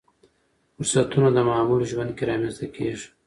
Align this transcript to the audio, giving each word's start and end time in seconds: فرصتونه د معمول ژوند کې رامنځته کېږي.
فرصتونه 0.75 1.29
د 1.33 1.37
معمول 1.49 1.81
ژوند 1.91 2.11
کې 2.17 2.23
رامنځته 2.29 2.67
کېږي. 2.75 3.07